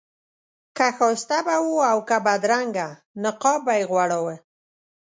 [0.77, 2.87] که ښایسته به و او که بدرنګه
[3.23, 4.35] نقاب به یې غوړاوه.